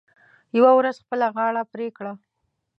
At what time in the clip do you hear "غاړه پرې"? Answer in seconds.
1.35-1.87